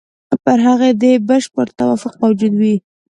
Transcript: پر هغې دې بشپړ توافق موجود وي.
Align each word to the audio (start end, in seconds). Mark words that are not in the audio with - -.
پر 0.43 0.59
هغې 0.67 0.91
دې 1.01 1.13
بشپړ 1.27 1.67
توافق 1.79 2.13
موجود 2.23 2.53
وي. 2.61 2.75